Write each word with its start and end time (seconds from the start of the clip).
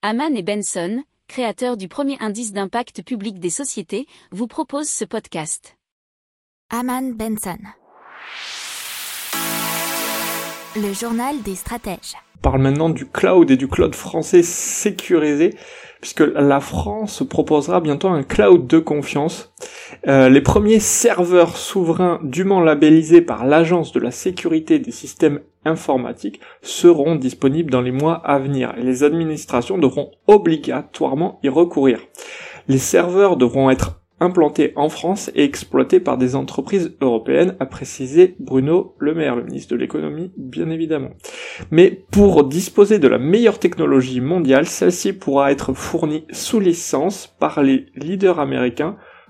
Haman 0.00 0.36
et 0.36 0.44
Benson, 0.44 1.02
créateurs 1.26 1.76
du 1.76 1.88
premier 1.88 2.16
indice 2.20 2.52
d'impact 2.52 3.02
public 3.02 3.40
des 3.40 3.50
sociétés, 3.50 4.06
vous 4.30 4.46
proposent 4.46 4.88
ce 4.88 5.04
podcast. 5.04 5.76
Haman 6.70 7.14
Benson. 7.14 7.58
Le 10.76 10.92
journal 10.92 11.42
des 11.42 11.56
stratèges. 11.56 12.14
On 12.36 12.42
parle 12.42 12.62
maintenant 12.62 12.90
du 12.90 13.06
cloud 13.06 13.50
et 13.50 13.56
du 13.56 13.66
cloud 13.66 13.96
français 13.96 14.44
sécurisé 14.44 15.56
puisque 16.00 16.20
la 16.20 16.60
France 16.60 17.24
proposera 17.28 17.80
bientôt 17.80 18.06
un 18.06 18.22
cloud 18.22 18.68
de 18.68 18.78
confiance. 18.78 19.52
Euh, 20.06 20.28
les 20.28 20.40
premiers 20.40 20.80
serveurs 20.80 21.56
souverains 21.56 22.20
dûment 22.22 22.60
labellisés 22.60 23.22
par 23.22 23.44
l'Agence 23.44 23.92
de 23.92 24.00
la 24.00 24.10
sécurité 24.10 24.78
des 24.78 24.90
systèmes 24.90 25.40
informatiques 25.64 26.40
seront 26.62 27.16
disponibles 27.16 27.70
dans 27.70 27.82
les 27.82 27.92
mois 27.92 28.14
à 28.14 28.38
venir 28.38 28.74
et 28.78 28.82
les 28.82 29.04
administrations 29.04 29.78
devront 29.78 30.10
obligatoirement 30.26 31.40
y 31.42 31.48
recourir. 31.48 32.00
Les 32.68 32.78
serveurs 32.78 33.36
devront 33.36 33.70
être 33.70 33.98
implantés 34.20 34.72
en 34.76 34.88
France 34.88 35.30
et 35.34 35.44
exploités 35.44 36.00
par 36.00 36.18
des 36.18 36.34
entreprises 36.34 36.96
européennes, 37.00 37.56
a 37.60 37.66
précisé 37.66 38.34
Bruno 38.38 38.94
Le 38.98 39.14
Maire, 39.14 39.36
le 39.36 39.44
ministre 39.44 39.74
de 39.74 39.80
l'économie, 39.80 40.32
bien 40.36 40.70
évidemment. 40.70 41.10
Mais 41.70 42.04
pour 42.10 42.44
disposer 42.44 42.98
de 42.98 43.08
la 43.08 43.18
meilleure 43.18 43.58
technologie 43.58 44.20
mondiale, 44.20 44.66
celle-ci 44.66 45.12
pourra 45.12 45.52
être 45.52 45.72
fournie 45.72 46.24
sous 46.30 46.60
licence 46.60 47.34
par 47.38 47.62
les 47.62 47.86
leaders 47.94 48.40
américains, 48.40 48.96